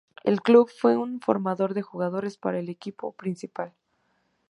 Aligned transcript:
El 0.23 0.41
club 0.41 0.67
fue 0.75 0.97
un 0.97 1.19
formador 1.21 1.75
de 1.75 1.83
jugadores 1.83 2.35
para 2.35 2.57
el 2.57 2.69
equipo 2.69 3.11
principal. 3.11 3.75